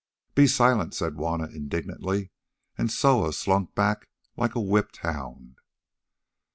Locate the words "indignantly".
1.49-2.31